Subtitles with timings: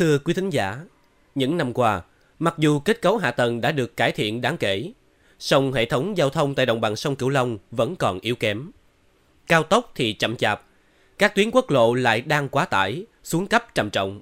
[0.00, 0.80] Thưa quý thính giả,
[1.34, 2.02] những năm qua,
[2.38, 4.92] mặc dù kết cấu hạ tầng đã được cải thiện đáng kể,
[5.38, 8.70] song hệ thống giao thông tại đồng bằng sông Cửu Long vẫn còn yếu kém.
[9.46, 10.62] Cao tốc thì chậm chạp,
[11.18, 14.20] các tuyến quốc lộ lại đang quá tải, xuống cấp trầm trọng.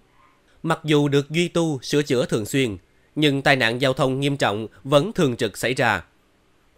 [0.62, 2.76] Mặc dù được duy tu, sửa chữa thường xuyên,
[3.15, 6.04] nhưng tai nạn giao thông nghiêm trọng vẫn thường trực xảy ra.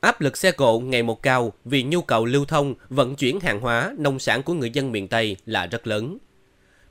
[0.00, 3.60] Áp lực xe cộ ngày một cao vì nhu cầu lưu thông, vận chuyển hàng
[3.60, 6.18] hóa, nông sản của người dân miền Tây là rất lớn.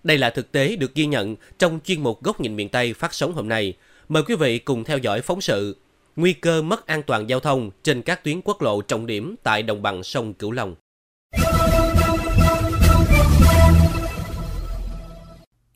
[0.03, 3.13] Đây là thực tế được ghi nhận trong chuyên mục Góc nhìn miền Tây phát
[3.13, 3.73] sóng hôm nay.
[4.09, 5.75] Mời quý vị cùng theo dõi phóng sự
[6.15, 9.63] Nguy cơ mất an toàn giao thông trên các tuyến quốc lộ trọng điểm tại
[9.63, 10.75] đồng bằng sông Cửu Long.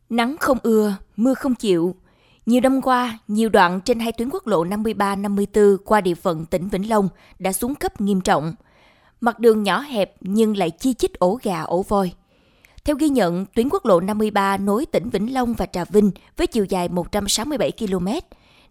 [0.10, 1.96] Nắng không ưa, mưa không chịu.
[2.46, 6.70] Nhiều năm qua, nhiều đoạn trên hai tuyến quốc lộ 53-54 qua địa phận tỉnh
[6.70, 7.10] Vĩnh Long
[7.40, 8.54] đã xuống cấp nghiêm trọng.
[9.22, 12.12] Mặt đường nhỏ hẹp nhưng lại chi chít ổ gà ổ voi.
[12.86, 16.48] Theo ghi nhận, tuyến quốc lộ 53 nối tỉnh Vĩnh Long và Trà Vinh với
[16.48, 18.08] chiều dài 167 km.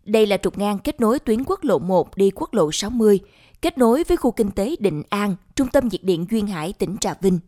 [0.05, 3.21] Đây là trục ngang kết nối tuyến quốc lộ 1 đi quốc lộ 60,
[3.63, 6.97] kết nối với khu kinh tế Định An, trung tâm nhiệt điện Duyên Hải, tỉnh
[7.01, 7.39] Trà Vinh.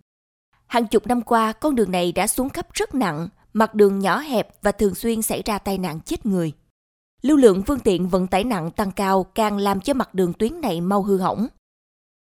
[0.66, 4.18] Hàng chục năm qua, con đường này đã xuống cấp rất nặng, mặt đường nhỏ
[4.18, 6.52] hẹp và thường xuyên xảy ra tai nạn chết người.
[7.22, 10.60] Lưu lượng phương tiện vận tải nặng tăng cao càng làm cho mặt đường tuyến
[10.60, 11.46] này mau hư hỏng.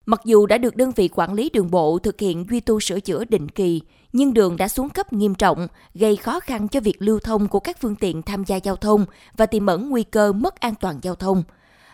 [0.05, 2.99] Mặc dù đã được đơn vị quản lý đường bộ thực hiện duy tu sửa
[2.99, 3.81] chữa định kỳ,
[4.13, 7.59] nhưng đường đã xuống cấp nghiêm trọng, gây khó khăn cho việc lưu thông của
[7.59, 9.05] các phương tiện tham gia giao thông
[9.37, 11.43] và tiềm ẩn nguy cơ mất an toàn giao thông.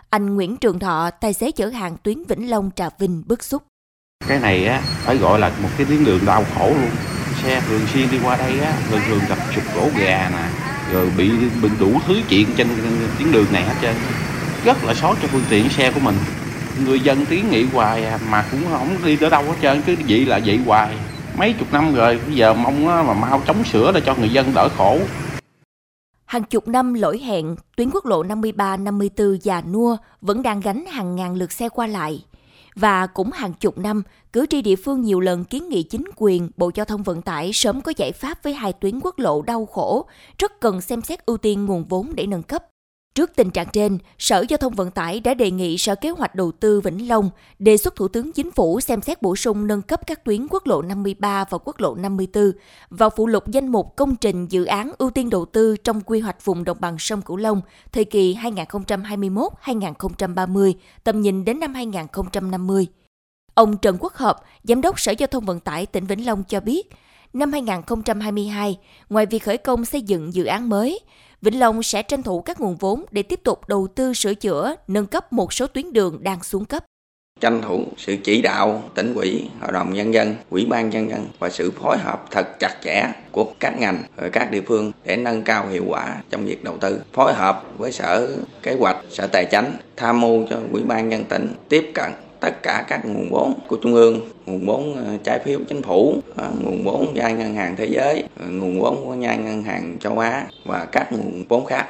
[0.09, 3.63] Anh Nguyễn Trường Thọ, tài xế chở hàng tuyến Vĩnh Long Trà Vinh bức xúc.
[4.27, 6.89] Cái này á phải gọi là một cái tuyến đường đau khổ luôn.
[7.43, 10.49] Xe thường xuyên đi qua đây á, thường thường gặp trục gỗ gà nè,
[10.93, 11.31] rồi bị
[11.63, 12.67] bị đủ thứ chuyện trên
[13.19, 13.95] tuyến đường này hết trơn.
[14.65, 16.15] Rất là xót cho phương tiện xe của mình.
[16.85, 19.95] Người dân kiến nghị hoài à, mà cũng không đi tới đâu hết trơn, cứ
[20.07, 20.95] vậy là vậy hoài
[21.37, 24.53] mấy chục năm rồi bây giờ mong mà mau chống sửa để cho người dân
[24.55, 24.99] đỡ khổ
[26.25, 31.15] Hàng chục năm lỗi hẹn, tuyến quốc lộ 53-54 già nua vẫn đang gánh hàng
[31.15, 32.25] ngàn lượt xe qua lại.
[32.75, 34.03] Và cũng hàng chục năm,
[34.33, 37.53] cử tri địa phương nhiều lần kiến nghị chính quyền, Bộ Giao thông Vận tải
[37.53, 40.07] sớm có giải pháp với hai tuyến quốc lộ đau khổ,
[40.39, 42.63] rất cần xem xét ưu tiên nguồn vốn để nâng cấp.
[43.17, 46.35] Trước tình trạng trên, Sở Giao thông Vận tải đã đề nghị Sở Kế hoạch
[46.35, 47.29] Đầu tư Vĩnh Long
[47.59, 50.67] đề xuất Thủ tướng Chính phủ xem xét bổ sung nâng cấp các tuyến quốc
[50.67, 52.51] lộ 53 và quốc lộ 54
[52.89, 56.19] vào phụ lục danh mục công trình dự án ưu tiên đầu tư trong quy
[56.19, 57.61] hoạch vùng đồng bằng sông Cửu Long
[57.91, 60.73] thời kỳ 2021-2030,
[61.03, 62.87] tầm nhìn đến năm 2050.
[63.53, 66.59] Ông Trần Quốc Hợp, Giám đốc Sở Giao thông Vận tải tỉnh Vĩnh Long cho
[66.59, 66.89] biết,
[67.33, 68.77] năm 2022,
[69.09, 70.99] ngoài việc khởi công xây dựng dự án mới,
[71.41, 74.75] Vĩnh Long sẽ tranh thủ các nguồn vốn để tiếp tục đầu tư sửa chữa,
[74.87, 76.83] nâng cấp một số tuyến đường đang xuống cấp.
[77.39, 81.27] Tranh thủ sự chỉ đạo tỉnh ủy hội đồng nhân dân ủy ban nhân dân
[81.39, 85.17] và sự phối hợp thật chặt chẽ của các ngành ở các địa phương để
[85.17, 87.01] nâng cao hiệu quả trong việc đầu tư.
[87.13, 89.65] Phối hợp với sở kế hoạch sở tài chính
[89.97, 93.77] tham mưu cho ủy ban nhân tỉnh tiếp cận tất cả các nguồn vốn của
[93.83, 97.75] trung ương nguồn vốn ờ, trái phiếu chính phủ ờ, nguồn vốn vay ngân hàng
[97.77, 101.65] thế giới ờ, nguồn vốn của vay ngân hàng châu á và các nguồn vốn
[101.65, 101.87] khác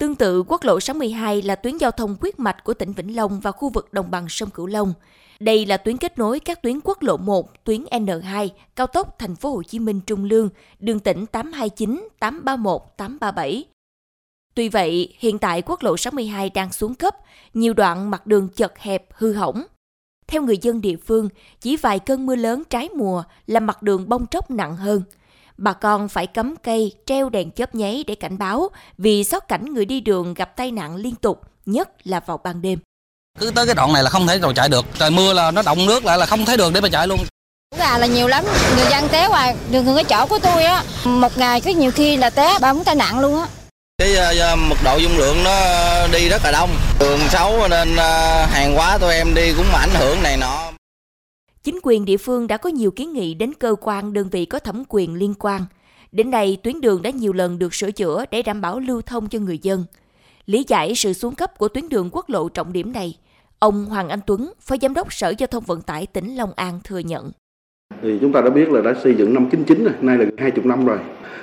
[0.00, 3.40] Tương tự, quốc lộ 62 là tuyến giao thông huyết mạch của tỉnh Vĩnh Long
[3.40, 4.94] và khu vực đồng bằng sông Cửu Long.
[5.40, 9.36] Đây là tuyến kết nối các tuyến quốc lộ 1, tuyến N2, cao tốc thành
[9.36, 13.64] phố Hồ Chí Minh Trung Lương, đường tỉnh 829, 831, 837.
[14.54, 17.16] Tuy vậy, hiện tại quốc lộ 62 đang xuống cấp,
[17.54, 19.62] nhiều đoạn mặt đường chật hẹp, hư hỏng.
[20.30, 21.28] Theo người dân địa phương,
[21.60, 25.02] chỉ vài cơn mưa lớn trái mùa làm mặt đường bong tróc nặng hơn.
[25.56, 29.64] Bà con phải cấm cây, treo đèn chớp nháy để cảnh báo vì sót cảnh
[29.74, 32.78] người đi đường gặp tai nạn liên tục, nhất là vào ban đêm.
[33.38, 35.62] Cứ tới cái đoạn này là không thể nào chạy được, trời mưa là nó
[35.62, 37.18] động nước lại là không thấy đường để mà chạy luôn.
[37.78, 38.44] Gà là nhiều lắm,
[38.76, 42.16] người dân té hoài, đường cái chỗ của tôi á, một ngày có nhiều khi
[42.16, 43.46] là té ba bốn tai nạn luôn á
[44.00, 45.52] cái ờ, uh, mật độ dung lượng nó
[46.12, 46.70] đi rất là đông.
[47.00, 47.98] Đường xấu nên uh,
[48.50, 50.72] hàng hóa tụi em đi cũng ảnh hưởng này nọ.
[51.62, 54.58] Chính quyền địa phương đã có nhiều kiến nghị đến cơ quan đơn vị có
[54.58, 55.64] thẩm quyền liên quan.
[56.12, 59.28] Đến nay tuyến đường đã nhiều lần được sửa chữa để đảm bảo lưu thông
[59.28, 59.84] cho người dân.
[60.46, 63.14] Lý giải sự xuống cấp của tuyến đường quốc lộ trọng điểm này
[63.58, 66.80] ông hoàng anh tuấn phó giám đốc sở giao thông vận tải tỉnh long an
[66.84, 67.30] thừa nhận
[68.02, 70.64] thì chúng ta đã biết là đã xây dựng năm 99 rồi, nay là 20
[70.64, 70.98] năm rồi.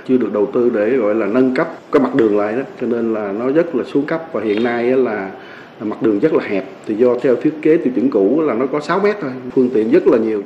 [0.08, 2.62] Chưa được đầu tư để gọi là nâng cấp cái mặt đường lại đó.
[2.82, 5.32] Cho nên là nó rất là xuống cấp và hiện nay là
[5.80, 6.66] mặt đường rất là hẹp.
[6.86, 9.70] Thì do theo thiết kế tiêu chuẩn cũ là nó có 6 mét thôi phương
[9.74, 10.44] tiện rất là nhiều.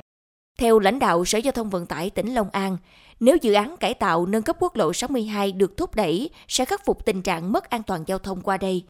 [0.59, 2.77] Theo lãnh đạo Sở Giao thông Vận tải tỉnh Long An,
[3.19, 6.85] nếu dự án cải tạo nâng cấp quốc lộ 62 được thúc đẩy, sẽ khắc
[6.85, 8.83] phục tình trạng mất an toàn giao thông qua đây.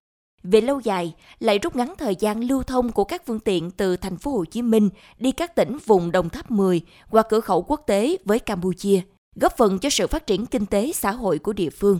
[0.43, 3.97] Về lâu dài, lại rút ngắn thời gian lưu thông của các phương tiện từ
[3.97, 4.89] thành phố Hồ Chí Minh
[5.19, 9.01] đi các tỉnh vùng Đồng Tháp 10 qua cửa khẩu quốc tế với Campuchia
[9.35, 11.99] góp phần cho sự phát triển kinh tế xã hội của địa phương.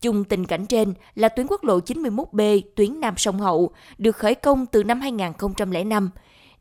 [0.00, 4.34] Chung tình cảnh trên là tuyến quốc lộ 91B tuyến Nam Sông Hậu được khởi
[4.34, 6.10] công từ năm 2005.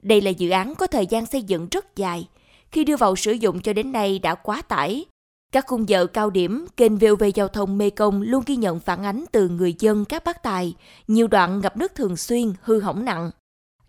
[0.02, 2.28] Đây là dự án có thời gian xây dựng rất dài.
[2.72, 5.06] Khi đưa vào sử dụng cho đến nay đã quá tải.
[5.52, 9.04] Các khung giờ cao điểm, kênh VOV Giao thông Mê Công luôn ghi nhận phản
[9.04, 10.76] ánh từ người dân các bác tài,
[11.08, 13.32] nhiều đoạn ngập nước thường xuyên, hư hỏng nặng.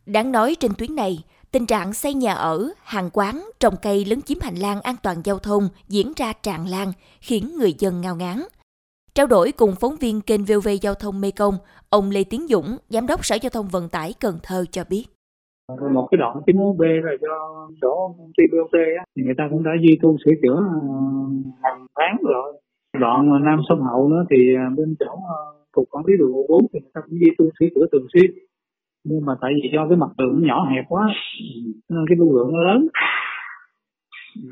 [0.06, 4.22] Đáng nói trên tuyến này, tình trạng xây nhà ở, hàng quán, trồng cây lấn
[4.22, 8.16] chiếm hành lang an toàn giao thông diễn ra tràn lan, khiến người dân ngao
[8.16, 8.42] ngán.
[9.14, 11.58] Trao đổi cùng phóng viên kênh VOV Giao thông Mê Công,
[11.88, 15.17] ông Lê Tiến Dũng, Giám đốc Sở Giao thông Vận tải Cần Thơ cho biết.
[15.68, 19.62] Một cái đoạn 91B là do chỗ công ty BOT á, thì người ta cũng
[19.62, 20.98] đã duy tu sửa chữa ờ,
[21.62, 22.60] hàng tháng rồi.
[23.00, 25.40] Đoạn Nam Sông Hậu nữa thì ờ, bên chỗ ờ,
[25.72, 28.06] cục quản lý đường bộ 4 thì người ta cũng duy tu sửa chữa thường
[28.12, 28.30] xuyên.
[29.04, 31.08] Nhưng mà tại vì do cái mặt đường nhỏ hẹp quá
[31.88, 32.88] nên cái lưu lượng nó lớn.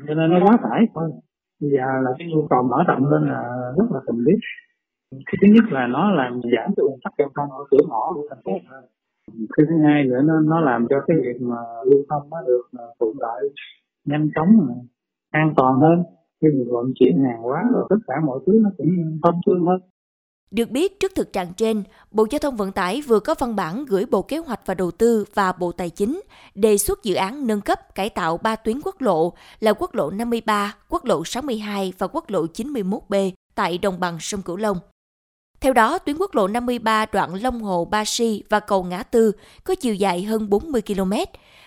[0.07, 0.87] Cho nên nó quá tải.
[0.95, 1.11] Thôi
[1.61, 4.39] bây giờ là cái nhu cầu mở rộng lên là rất là cần thiết.
[5.25, 8.11] Cái thứ nhất là nó làm giảm cái ủng tắc giao thông ở cửa ngõ
[8.15, 8.51] của thành phố
[9.27, 12.63] cái thứ hai nữa nó nó làm cho cái việc mà lưu thông nó được
[12.79, 13.49] à, thuận lợi
[14.05, 14.75] nhanh chóng à,
[15.31, 16.03] an toàn hơn
[16.41, 19.65] khi mình vận chuyển hàng hóa rồi tất cả mọi thứ nó cũng thông thương
[19.65, 19.79] hơn
[20.51, 23.85] được biết, trước thực trạng trên, Bộ Giao thông Vận tải vừa có văn bản
[23.85, 26.21] gửi Bộ Kế hoạch và Đầu tư và Bộ Tài chính
[26.55, 30.09] đề xuất dự án nâng cấp cải tạo ba tuyến quốc lộ là quốc lộ
[30.09, 34.77] 53, quốc lộ 62 và quốc lộ 91B tại đồng bằng sông Cửu Long.
[35.61, 39.31] Theo đó, tuyến quốc lộ 53 đoạn Long Hồ Ba Si và cầu Ngã Tư
[39.63, 41.13] có chiều dài hơn 40 km.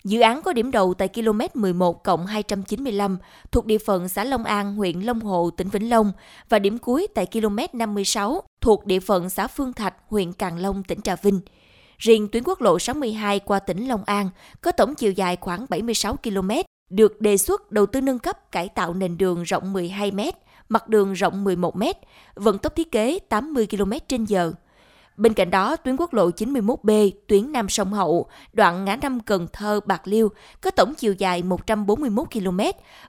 [0.05, 3.19] Dự án có điểm đầu tại km 11 cộng 295
[3.53, 6.13] thuộc địa phận xã Long An, huyện Long Hồ, tỉnh Vĩnh Long
[6.49, 10.83] và điểm cuối tại km 56 thuộc địa phận xã Phương Thạch, huyện Càng Long,
[10.83, 11.41] tỉnh Trà Vinh.
[11.99, 16.17] Riêng tuyến quốc lộ 62 qua tỉnh Long An có tổng chiều dài khoảng 76
[16.17, 16.51] km,
[16.91, 20.35] được đề xuất đầu tư nâng cấp cải tạo nền đường rộng 12 mét
[20.71, 21.83] mặt đường rộng 11 m,
[22.35, 23.93] vận tốc thiết kế 80 km
[24.31, 24.35] h
[25.17, 29.47] Bên cạnh đó, tuyến quốc lộ 91B, tuyến Nam Sông Hậu, đoạn ngã năm Cần
[29.53, 30.29] Thơ, Bạc Liêu,
[30.61, 32.61] có tổng chiều dài 141 km,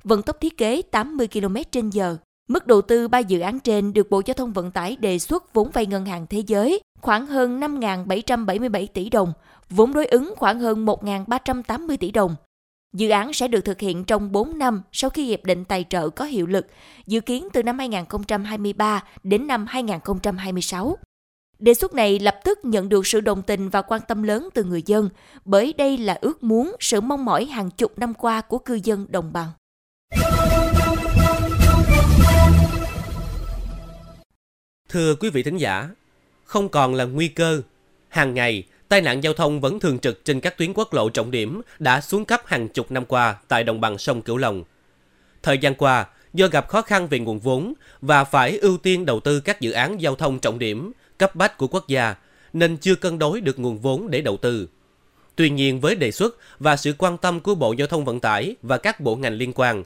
[0.03, 1.99] vận tốc thiết kế 80 km h
[2.47, 5.53] Mức đầu tư ba dự án trên được Bộ Giao thông Vận tải đề xuất
[5.53, 9.33] vốn vay ngân hàng thế giới khoảng hơn 5.777 tỷ đồng,
[9.69, 12.35] vốn đối ứng khoảng hơn 1.380 tỷ đồng.
[12.93, 16.09] Dự án sẽ được thực hiện trong 4 năm sau khi hiệp định tài trợ
[16.09, 16.67] có hiệu lực,
[17.07, 20.97] dự kiến từ năm 2023 đến năm 2026.
[21.59, 24.63] Đề xuất này lập tức nhận được sự đồng tình và quan tâm lớn từ
[24.63, 25.09] người dân,
[25.45, 29.05] bởi đây là ước muốn, sự mong mỏi hàng chục năm qua của cư dân
[29.09, 29.47] đồng bằng.
[34.89, 35.89] Thưa quý vị thính giả,
[36.43, 37.61] không còn là nguy cơ.
[38.09, 41.31] Hàng ngày, tai nạn giao thông vẫn thường trực trên các tuyến quốc lộ trọng
[41.31, 44.63] điểm đã xuống cấp hàng chục năm qua tại đồng bằng sông Cửu Long.
[45.43, 49.19] Thời gian qua, do gặp khó khăn về nguồn vốn và phải ưu tiên đầu
[49.19, 52.15] tư các dự án giao thông trọng điểm, cấp bách của quốc gia,
[52.53, 54.69] nên chưa cân đối được nguồn vốn để đầu tư.
[55.35, 58.55] Tuy nhiên với đề xuất và sự quan tâm của Bộ Giao thông Vận tải
[58.61, 59.83] và các bộ ngành liên quan,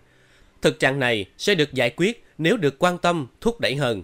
[0.62, 4.04] thực trạng này sẽ được giải quyết nếu được quan tâm, thúc đẩy hơn.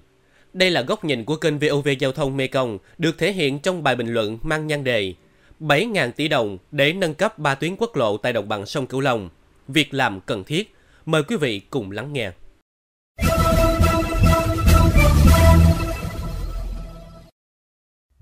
[0.54, 3.96] Đây là góc nhìn của kênh VOV Giao thông Mekong được thể hiện trong bài
[3.96, 5.14] bình luận mang nhan đề
[5.60, 9.00] 7.000 tỷ đồng để nâng cấp 3 tuyến quốc lộ tại đồng bằng sông Cửu
[9.00, 9.30] Long.
[9.68, 10.76] Việc làm cần thiết.
[11.06, 12.32] Mời quý vị cùng lắng nghe.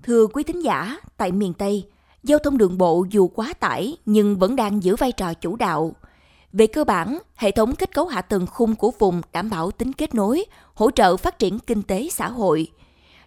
[0.02, 1.84] Thưa quý thính giả, tại miền Tây,
[2.22, 5.94] giao thông đường bộ dù quá tải nhưng vẫn đang giữ vai trò chủ đạo.
[6.52, 9.92] Về cơ bản, hệ thống kết cấu hạ tầng khung của vùng đảm bảo tính
[9.92, 12.66] kết nối, hỗ trợ phát triển kinh tế xã hội.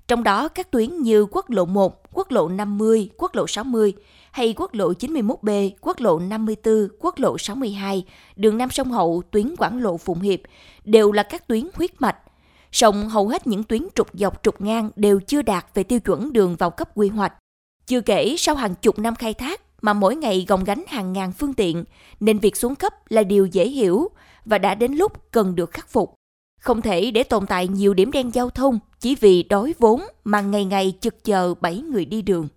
[0.08, 3.94] Trong đó các tuyến như quốc lộ 1, quốc lộ 50, quốc lộ 60
[4.32, 9.56] hay quốc lộ 91B, quốc lộ 54, quốc lộ 62, đường Nam Sông Hậu, tuyến
[9.58, 10.39] Quảng lộ Phụng Hiệp
[10.84, 12.18] đều là các tuyến huyết mạch.
[12.72, 16.34] Song hầu hết những tuyến trục dọc trục ngang đều chưa đạt về tiêu chuẩn
[16.34, 17.34] đường vào cấp quy hoạch.
[17.88, 21.31] Chưa kể sau hàng chục năm khai thác mà mỗi ngày gồng gánh hàng ngàn
[21.31, 21.83] phương tiện,
[22.19, 24.09] nên việc xuống cấp là điều dễ hiểu
[24.45, 26.13] và đã đến lúc cần được khắc phục.
[26.61, 30.41] Không thể để tồn tại nhiều điểm đen giao thông chỉ vì đói vốn mà
[30.41, 32.47] ngày ngày chực chờ bảy người đi đường.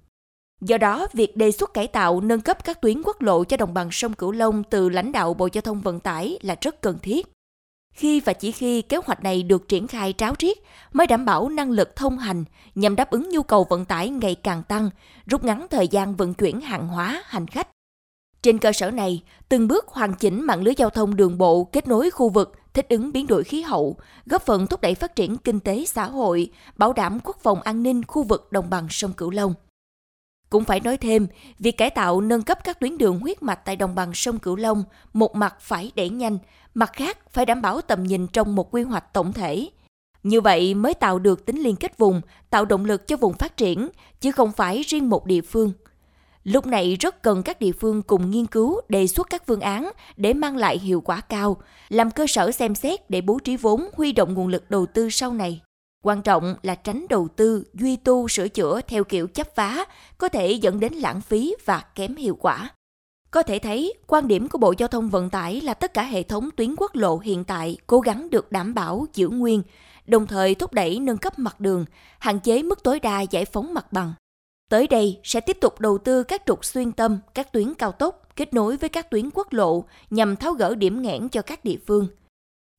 [0.61, 3.75] Do đó, việc đề xuất cải tạo nâng cấp các tuyến quốc lộ cho đồng
[3.75, 6.99] bằng sông Cửu Long từ lãnh đạo Bộ Giao thông Vận tải là rất cần
[7.02, 7.26] thiết.
[7.97, 10.59] Khi và chỉ khi kế hoạch này được triển khai tráo riết
[10.93, 14.35] mới đảm bảo năng lực thông hành nhằm đáp ứng nhu cầu vận tải ngày
[14.35, 14.91] càng tăng,
[15.26, 17.69] rút ngắn thời gian vận chuyển hàng hóa, hành khách.
[18.43, 21.88] Trên cơ sở này, từng bước hoàn chỉnh mạng lưới giao thông đường bộ kết
[21.88, 25.37] nối khu vực, thích ứng biến đổi khí hậu, góp phần thúc đẩy phát triển
[25.37, 29.12] kinh tế xã hội, bảo đảm quốc phòng an ninh khu vực đồng bằng sông
[29.12, 29.55] Cửu Long.
[30.50, 31.26] Cũng phải nói thêm,
[31.59, 34.57] việc cải tạo nâng cấp các tuyến đường huyết mạch tại đồng bằng sông Cửu
[34.57, 36.38] Long một mặt phải đẩy nhanh,
[36.75, 39.69] mặt khác phải đảm bảo tầm nhìn trong một quy hoạch tổng thể.
[40.23, 43.57] Như vậy mới tạo được tính liên kết vùng, tạo động lực cho vùng phát
[43.57, 43.88] triển,
[44.21, 45.73] chứ không phải riêng một địa phương.
[46.45, 49.91] Lúc này rất cần các địa phương cùng nghiên cứu, đề xuất các phương án
[50.17, 51.57] để mang lại hiệu quả cao,
[51.88, 55.11] làm cơ sở xem xét để bố trí vốn huy động nguồn lực đầu tư
[55.11, 55.61] sau này.
[56.07, 59.85] Quan trọng là tránh đầu tư, duy tu, sửa chữa theo kiểu chấp phá,
[60.19, 62.71] có thể dẫn đến lãng phí và kém hiệu quả.
[63.31, 66.23] Có thể thấy, quan điểm của Bộ Giao thông Vận tải là tất cả hệ
[66.23, 69.63] thống tuyến quốc lộ hiện tại cố gắng được đảm bảo giữ nguyên,
[70.07, 71.85] đồng thời thúc đẩy nâng cấp mặt đường,
[72.19, 74.13] hạn chế mức tối đa giải phóng mặt bằng.
[74.71, 78.29] Tới đây sẽ tiếp tục đầu tư các trục xuyên tâm, các tuyến cao tốc
[78.37, 81.79] kết nối với các tuyến quốc lộ nhằm tháo gỡ điểm nghẽn cho các địa
[81.87, 82.09] phương.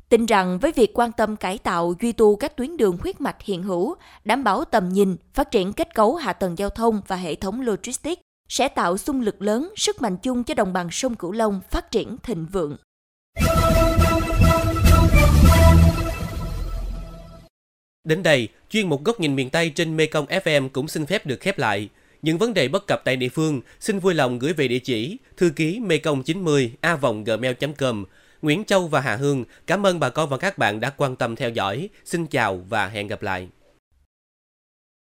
[0.09, 3.41] Tin rằng với việc quan tâm cải tạo duy tu các tuyến đường huyết mạch
[3.41, 3.95] hiện hữu,
[4.25, 7.61] đảm bảo tầm nhìn, phát triển kết cấu hạ tầng giao thông và hệ thống
[7.61, 11.61] logistics sẽ tạo xung lực lớn, sức mạnh chung cho đồng bằng sông Cửu Long
[11.69, 12.77] phát triển thịnh vượng.
[18.03, 21.39] Đến đây, chuyên mục góc nhìn miền Tây trên Mekong FM cũng xin phép được
[21.39, 21.89] khép lại.
[22.21, 25.17] Những vấn đề bất cập tại địa phương xin vui lòng gửi về địa chỉ
[25.37, 28.05] thư ký mekong 90 a vòng gmail.com.
[28.41, 31.36] Nguyễn Châu và Hà Hương cảm ơn bà con và các bạn đã quan tâm
[31.36, 31.89] theo dõi.
[32.06, 33.48] Xin chào và hẹn gặp lại.